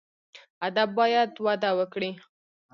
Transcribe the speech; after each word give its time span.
ادب 0.67 0.89
باید 0.99 1.29
وده 1.45 1.71
وکړي 1.79 2.11